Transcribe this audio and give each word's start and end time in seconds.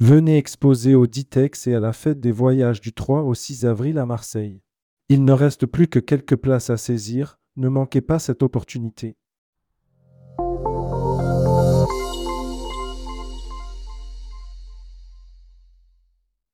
Venez 0.00 0.36
exposer 0.36 0.94
au 0.94 1.08
Ditex 1.08 1.66
et 1.66 1.74
à 1.74 1.80
la 1.80 1.92
fête 1.92 2.20
des 2.20 2.30
voyages 2.30 2.80
du 2.80 2.92
3 2.92 3.22
au 3.22 3.34
6 3.34 3.66
avril 3.66 3.98
à 3.98 4.06
Marseille. 4.06 4.62
Il 5.08 5.24
ne 5.24 5.32
reste 5.32 5.66
plus 5.66 5.88
que 5.88 5.98
quelques 5.98 6.36
places 6.36 6.70
à 6.70 6.76
saisir, 6.76 7.40
ne 7.56 7.68
manquez 7.68 8.00
pas 8.00 8.20
cette 8.20 8.44
opportunité. 8.44 9.16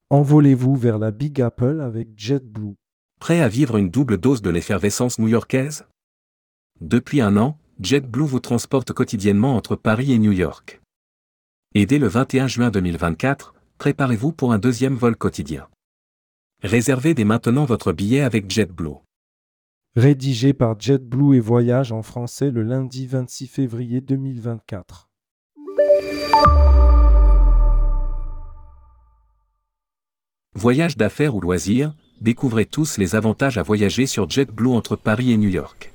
Envolez-vous 0.08 0.76
vers 0.76 0.98
la 0.98 1.10
Big 1.10 1.42
Apple 1.42 1.82
avec 1.82 2.08
JetBlue. 2.16 2.76
Prêt 3.20 3.42
à 3.42 3.48
vivre 3.48 3.76
une 3.76 3.90
double 3.90 4.16
dose 4.16 4.40
de 4.40 4.48
l'effervescence 4.48 5.18
new-yorkaise? 5.18 5.84
Depuis 6.80 7.20
un 7.20 7.36
an, 7.36 7.58
JetBlue 7.78 8.24
vous 8.24 8.40
transporte 8.40 8.94
quotidiennement 8.94 9.54
entre 9.54 9.76
Paris 9.76 10.12
et 10.12 10.18
New 10.18 10.32
York. 10.32 10.80
Et 11.76 11.86
dès 11.86 11.98
le 11.98 12.06
21 12.06 12.46
juin 12.46 12.70
2024, 12.70 13.52
préparez-vous 13.78 14.30
pour 14.30 14.52
un 14.52 14.58
deuxième 14.58 14.94
vol 14.94 15.16
quotidien. 15.16 15.66
Réservez 16.62 17.14
dès 17.14 17.24
maintenant 17.24 17.64
votre 17.64 17.92
billet 17.92 18.20
avec 18.20 18.48
JetBlue. 18.48 19.00
Rédigé 19.96 20.52
par 20.52 20.80
JetBlue 20.80 21.36
et 21.36 21.40
Voyage 21.40 21.90
en 21.90 22.02
français 22.02 22.52
le 22.52 22.62
lundi 22.62 23.08
26 23.08 23.48
février 23.48 24.00
2024. 24.00 25.10
Voyage 30.54 30.96
d'affaires 30.96 31.34
ou 31.34 31.40
loisirs, 31.40 31.92
découvrez 32.20 32.66
tous 32.66 32.98
les 32.98 33.16
avantages 33.16 33.58
à 33.58 33.64
voyager 33.64 34.06
sur 34.06 34.30
JetBlue 34.30 34.68
entre 34.68 34.94
Paris 34.94 35.32
et 35.32 35.36
New 35.36 35.48
York. 35.48 35.92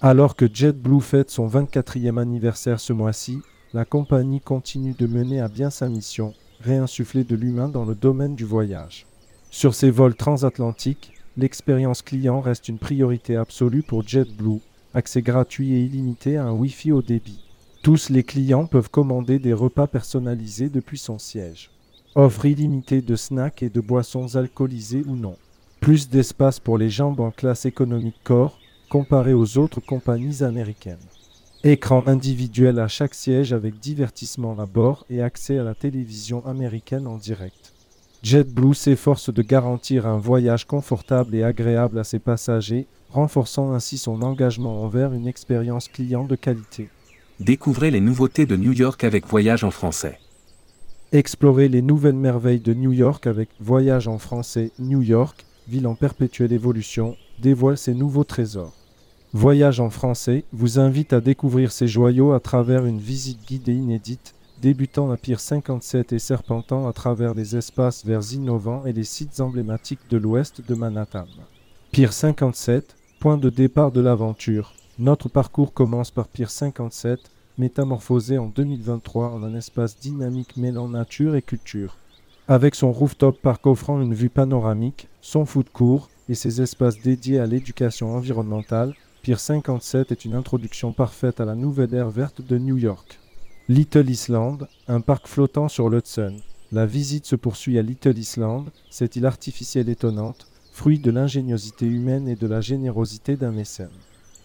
Alors 0.00 0.34
que 0.34 0.46
JetBlue 0.50 1.02
fête 1.02 1.28
son 1.28 1.46
24e 1.46 2.18
anniversaire 2.18 2.80
ce 2.80 2.94
mois-ci, 2.94 3.42
la 3.74 3.84
compagnie 3.84 4.40
continue 4.40 4.94
de 4.98 5.06
mener 5.06 5.40
à 5.40 5.48
bien 5.48 5.70
sa 5.70 5.88
mission, 5.88 6.32
réinsuffler 6.60 7.24
de 7.24 7.36
l'humain 7.36 7.68
dans 7.68 7.84
le 7.84 7.94
domaine 7.94 8.34
du 8.34 8.44
voyage. 8.44 9.06
Sur 9.50 9.74
ses 9.74 9.90
vols 9.90 10.14
transatlantiques, 10.14 11.12
l'expérience 11.36 12.02
client 12.02 12.40
reste 12.40 12.68
une 12.68 12.78
priorité 12.78 13.36
absolue 13.36 13.82
pour 13.82 14.06
JetBlue, 14.06 14.60
accès 14.94 15.22
gratuit 15.22 15.74
et 15.74 15.82
illimité 15.82 16.36
à 16.36 16.44
un 16.44 16.52
Wi-Fi 16.52 16.92
au 16.92 17.02
débit. 17.02 17.44
Tous 17.82 18.08
les 18.08 18.24
clients 18.24 18.66
peuvent 18.66 18.90
commander 18.90 19.38
des 19.38 19.52
repas 19.52 19.86
personnalisés 19.86 20.68
depuis 20.70 20.98
son 20.98 21.18
siège. 21.18 21.70
Offre 22.14 22.46
illimitée 22.46 23.02
de 23.02 23.16
snacks 23.16 23.62
et 23.62 23.68
de 23.68 23.80
boissons 23.80 24.34
alcoolisées 24.36 25.04
ou 25.06 25.14
non. 25.14 25.36
Plus 25.80 26.08
d'espace 26.08 26.58
pour 26.58 26.78
les 26.78 26.90
jambes 26.90 27.20
en 27.20 27.30
classe 27.30 27.66
économique 27.66 28.20
corps 28.24 28.58
comparé 28.88 29.34
aux 29.34 29.58
autres 29.58 29.80
compagnies 29.80 30.42
américaines. 30.42 30.96
Écran 31.64 32.04
individuel 32.06 32.78
à 32.78 32.86
chaque 32.86 33.14
siège 33.14 33.52
avec 33.52 33.80
divertissement 33.80 34.56
à 34.60 34.66
bord 34.66 35.04
et 35.10 35.22
accès 35.22 35.58
à 35.58 35.64
la 35.64 35.74
télévision 35.74 36.46
américaine 36.46 37.08
en 37.08 37.16
direct. 37.16 37.74
JetBlue 38.22 38.74
s'efforce 38.74 39.34
de 39.34 39.42
garantir 39.42 40.06
un 40.06 40.18
voyage 40.18 40.66
confortable 40.66 41.34
et 41.34 41.42
agréable 41.42 41.98
à 41.98 42.04
ses 42.04 42.20
passagers, 42.20 42.86
renforçant 43.10 43.72
ainsi 43.72 43.98
son 43.98 44.22
engagement 44.22 44.84
envers 44.84 45.12
une 45.12 45.26
expérience 45.26 45.88
client 45.88 46.24
de 46.24 46.36
qualité. 46.36 46.90
Découvrez 47.40 47.90
les 47.90 48.00
nouveautés 48.00 48.46
de 48.46 48.56
New 48.56 48.72
York 48.72 49.02
avec 49.02 49.26
Voyage 49.26 49.64
en 49.64 49.72
français. 49.72 50.20
Explorez 51.10 51.68
les 51.68 51.82
nouvelles 51.82 52.14
merveilles 52.14 52.60
de 52.60 52.74
New 52.74 52.92
York 52.92 53.26
avec 53.26 53.48
Voyage 53.58 54.06
en 54.06 54.18
français 54.18 54.70
New 54.78 55.02
York, 55.02 55.44
ville 55.66 55.88
en 55.88 55.96
perpétuelle 55.96 56.52
évolution, 56.52 57.16
dévoile 57.40 57.78
ses 57.78 57.94
nouveaux 57.94 58.24
trésors. 58.24 58.77
Voyage 59.34 59.78
en 59.78 59.90
français 59.90 60.44
vous 60.54 60.78
invite 60.78 61.12
à 61.12 61.20
découvrir 61.20 61.70
ces 61.70 61.86
joyaux 61.86 62.32
à 62.32 62.40
travers 62.40 62.86
une 62.86 62.98
visite 62.98 63.46
guidée 63.46 63.74
inédite, 63.74 64.34
débutant 64.62 65.10
à 65.10 65.18
Pier 65.18 65.36
57 65.36 66.14
et 66.14 66.18
serpentant 66.18 66.88
à 66.88 66.94
travers 66.94 67.34
les 67.34 67.54
espaces 67.54 68.06
verts 68.06 68.32
innovants 68.32 68.86
et 68.86 68.94
les 68.94 69.04
sites 69.04 69.40
emblématiques 69.40 70.08
de 70.08 70.16
l'ouest 70.16 70.66
de 70.66 70.74
Manhattan. 70.74 71.26
Pier 71.92 72.10
57, 72.10 72.96
point 73.20 73.36
de 73.36 73.50
départ 73.50 73.92
de 73.92 74.00
l'aventure. 74.00 74.72
Notre 74.98 75.28
parcours 75.28 75.74
commence 75.74 76.10
par 76.10 76.28
Pier 76.28 76.46
57, 76.46 77.20
métamorphosé 77.58 78.38
en 78.38 78.46
2023 78.46 79.28
en 79.28 79.42
un 79.42 79.54
espace 79.54 79.98
dynamique 79.98 80.56
mêlant 80.56 80.88
nature 80.88 81.36
et 81.36 81.42
culture. 81.42 81.98
Avec 82.48 82.74
son 82.74 82.92
rooftop 82.92 83.42
park 83.42 83.66
offrant 83.66 84.00
une 84.00 84.14
vue 84.14 84.30
panoramique, 84.30 85.06
son 85.20 85.44
food 85.44 85.68
court 85.68 86.08
et 86.30 86.34
ses 86.34 86.62
espaces 86.62 87.02
dédiés 87.02 87.40
à 87.40 87.46
l'éducation 87.46 88.14
environnementale, 88.14 88.94
Pier 89.28 89.36
57 89.36 90.10
est 90.10 90.24
une 90.24 90.34
introduction 90.34 90.94
parfaite 90.94 91.38
à 91.38 91.44
la 91.44 91.54
nouvelle 91.54 91.92
ère 91.92 92.08
verte 92.08 92.40
de 92.40 92.56
New 92.56 92.78
York. 92.78 93.20
Little 93.68 94.08
Island, 94.08 94.66
un 94.86 95.02
parc 95.02 95.26
flottant 95.26 95.68
sur 95.68 95.90
l'Hudson. 95.90 96.34
La 96.72 96.86
visite 96.86 97.26
se 97.26 97.36
poursuit 97.36 97.78
à 97.78 97.82
Little 97.82 98.16
Island, 98.16 98.70
cette 98.88 99.16
île 99.16 99.26
artificielle 99.26 99.90
étonnante, 99.90 100.46
fruit 100.72 100.98
de 100.98 101.10
l'ingéniosité 101.10 101.84
humaine 101.84 102.26
et 102.26 102.36
de 102.36 102.46
la 102.46 102.62
générosité 102.62 103.36
d'un 103.36 103.50
mécène. 103.50 103.90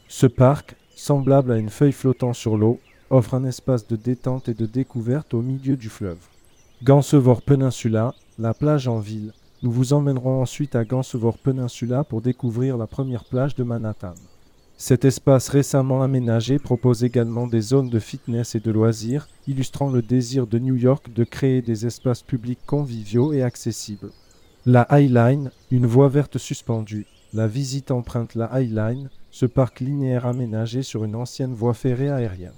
Ce 0.10 0.28
parc, 0.28 0.76
semblable 0.98 1.54
à 1.54 1.58
une 1.58 1.70
feuille 1.70 1.94
flottant 1.94 2.34
sur 2.34 2.58
l'eau, 2.58 2.82
offre 3.10 3.36
un 3.36 3.46
espace 3.46 3.88
de 3.88 3.96
détente 3.96 4.50
et 4.50 4.54
de 4.54 4.66
découverte 4.66 5.34
au 5.34 5.42
milieu 5.42 5.78
du 5.78 5.88
fleuve. 5.88 6.20
Gansevoort 6.84 7.42
Peninsula, 7.42 8.14
la 8.38 8.54
plage 8.54 8.90
en 8.90 9.00
ville. 9.00 9.32
Nous 9.62 9.72
vous 9.72 9.94
emmènerons 9.94 10.42
ensuite 10.42 10.76
à 10.76 10.84
Gansevoort 10.84 11.38
Peninsula 11.38 12.04
pour 12.04 12.22
découvrir 12.22 12.76
la 12.76 12.86
première 12.86 13.24
plage 13.24 13.56
de 13.56 13.64
Manhattan. 13.64 14.16
Cet 14.78 15.06
espace 15.06 15.50
récemment 15.50 16.02
aménagé 16.02 16.60
propose 16.60 17.04
également 17.04 17.48
des 17.48 17.62
zones 17.62 17.90
de 17.90 18.00
fitness 18.00 18.56
et 18.56 18.60
de 18.60 18.72
loisirs, 18.72 19.30
illustrant 19.48 19.90
le 19.90 20.02
désir 20.02 20.48
de 20.48 20.60
New 20.60 20.76
York 20.76 21.14
de 21.14 21.24
créer 21.24 21.62
des 21.62 21.86
espaces 21.86 22.24
publics 22.24 22.66
conviviaux 22.66 23.34
et 23.34 23.44
accessibles. 23.44 24.12
La 24.66 24.88
High 24.92 25.12
Line, 25.12 25.52
une 25.72 25.86
voie 25.86 26.10
verte 26.10 26.38
suspendue. 26.38 27.06
La 27.34 27.48
visite 27.48 27.92
emprunte 27.92 28.36
la 28.36 28.50
High 28.60 28.72
Line, 28.72 29.10
ce 29.32 29.46
parc 29.46 29.80
linéaire 29.80 30.26
aménagé 30.26 30.84
sur 30.84 31.04
une 31.04 31.16
ancienne 31.16 31.54
voie 31.54 31.74
ferrée 31.74 32.10
aérienne. 32.10 32.52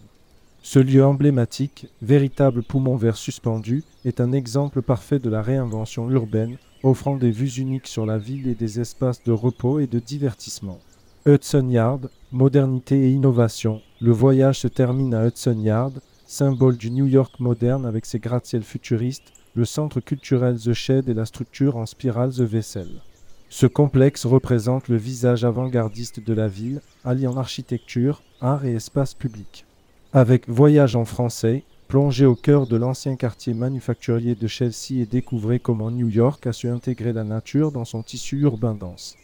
Ce 0.61 0.79
lieu 0.79 1.05
emblématique, 1.05 1.87
véritable 2.01 2.63
poumon 2.63 2.95
vert 2.95 3.17
suspendu, 3.17 3.83
est 4.03 4.19
un 4.19 4.31
exemple 4.31 4.81
parfait 4.81 5.19
de 5.19 5.29
la 5.29 5.43
réinvention 5.43 6.09
urbaine, 6.09 6.57
offrant 6.81 7.17
des 7.17 7.29
vues 7.29 7.57
uniques 7.57 7.87
sur 7.87 8.05
la 8.05 8.17
ville 8.17 8.47
et 8.47 8.55
des 8.55 8.79
espaces 8.79 9.23
de 9.23 9.31
repos 9.31 9.79
et 9.79 9.85
de 9.85 9.99
divertissement. 9.99 10.79
Hudson 11.27 11.67
Yard, 11.71 12.11
modernité 12.31 13.07
et 13.07 13.09
innovation. 13.09 13.81
Le 13.99 14.11
voyage 14.11 14.59
se 14.59 14.67
termine 14.67 15.15
à 15.15 15.25
Hudson 15.25 15.57
Yard, 15.59 15.93
symbole 16.27 16.77
du 16.77 16.91
New 16.91 17.07
York 17.07 17.39
moderne 17.39 17.87
avec 17.87 18.05
ses 18.05 18.19
gratte-ciels 18.19 18.61
futuristes, 18.61 19.33
le 19.55 19.65
centre 19.65 19.99
culturel 20.01 20.59
The 20.59 20.73
Shed 20.73 21.09
et 21.09 21.15
la 21.15 21.25
structure 21.25 21.77
en 21.77 21.87
spirale 21.87 22.31
The 22.31 22.41
Vessel. 22.41 23.01
Ce 23.49 23.65
complexe 23.65 24.27
représente 24.27 24.87
le 24.87 24.97
visage 24.97 25.43
avant-gardiste 25.43 26.19
de 26.19 26.33
la 26.35 26.47
ville, 26.47 26.81
alliant 27.03 27.37
architecture, 27.37 28.21
art 28.39 28.63
et 28.63 28.75
espace 28.75 29.15
public. 29.15 29.65
Avec 30.13 30.47
Voyage 30.47 30.95
en 30.95 31.05
français, 31.05 31.63
plongez 31.87 32.27
au 32.27 32.35
cœur 32.35 32.67
de 32.67 32.77
l'ancien 32.77 33.15
quartier 33.15 33.55
manufacturier 33.55 34.35
de 34.35 34.45
Chelsea 34.45 35.01
et 35.01 35.07
découvrez 35.07 35.57
comment 35.57 35.89
New 35.89 36.09
York 36.09 36.45
a 36.45 36.53
su 36.53 36.69
intégrer 36.69 37.13
la 37.13 37.23
nature 37.23 37.71
dans 37.71 37.85
son 37.85 38.03
tissu 38.03 38.41
urbain 38.41 38.75
dense. 38.75 39.15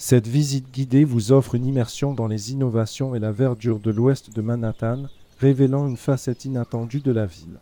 Cette 0.00 0.28
visite 0.28 0.72
guidée 0.72 1.02
vous 1.02 1.32
offre 1.32 1.56
une 1.56 1.66
immersion 1.66 2.14
dans 2.14 2.28
les 2.28 2.52
innovations 2.52 3.16
et 3.16 3.18
la 3.18 3.32
verdure 3.32 3.80
de 3.80 3.90
l'ouest 3.90 4.32
de 4.32 4.40
Manhattan, 4.40 5.06
révélant 5.40 5.88
une 5.88 5.96
facette 5.96 6.44
inattendue 6.44 7.00
de 7.00 7.10
la 7.10 7.26
ville. 7.26 7.58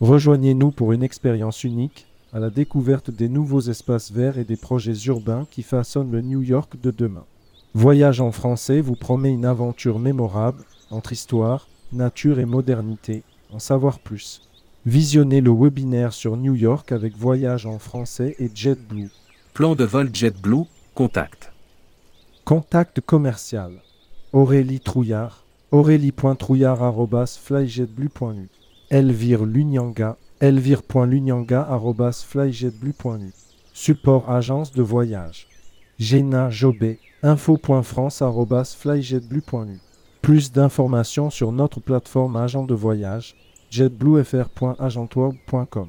Rejoignez-nous 0.00 0.72
pour 0.72 0.92
une 0.92 1.04
expérience 1.04 1.62
unique, 1.62 2.08
à 2.32 2.40
la 2.40 2.50
découverte 2.50 3.12
des 3.12 3.28
nouveaux 3.28 3.60
espaces 3.60 4.10
verts 4.10 4.36
et 4.36 4.44
des 4.44 4.56
projets 4.56 4.98
urbains 5.06 5.46
qui 5.48 5.62
façonnent 5.62 6.10
le 6.10 6.22
New 6.22 6.42
York 6.42 6.72
de 6.82 6.90
demain. 6.90 7.24
Voyage 7.72 8.20
en 8.20 8.32
français 8.32 8.80
vous 8.80 8.96
promet 8.96 9.30
une 9.30 9.46
aventure 9.46 10.00
mémorable 10.00 10.64
entre 10.90 11.12
histoire, 11.12 11.68
nature 11.92 12.40
et 12.40 12.46
modernité. 12.46 13.22
En 13.52 13.60
savoir 13.60 14.00
plus. 14.00 14.42
Visionnez 14.86 15.40
le 15.40 15.52
webinaire 15.52 16.12
sur 16.12 16.36
New 16.36 16.56
York 16.56 16.90
avec 16.90 17.16
Voyage 17.16 17.64
en 17.64 17.78
français 17.78 18.34
et 18.40 18.50
JetBlue. 18.52 19.10
Plan 19.54 19.76
de 19.76 19.84
vol 19.84 20.10
JetBlue, 20.12 20.64
contact. 20.96 21.52
Contact 22.46 23.00
commercial. 23.00 23.72
Aurélie 24.32 24.78
Trouillard. 24.78 25.42
aurélie.trouillard.flyjetblue.nu 25.72 28.48
Elvire 28.88 29.44
Lunyanga. 29.44 30.16
elvire.lunyanga.flyjetblue.nu 30.40 33.32
Support 33.72 34.30
agence 34.30 34.70
de 34.70 34.82
voyage. 34.82 35.48
Géna 35.98 36.48
Jobé. 36.48 37.00
info.france.flyjetblue.nu 37.24 39.80
Plus 40.22 40.52
d'informations 40.52 41.30
sur 41.30 41.50
notre 41.50 41.80
plateforme 41.80 42.36
agent 42.36 42.62
de 42.62 42.74
voyage 42.74 43.34
jetbluefr.agentworld.com 43.70 45.88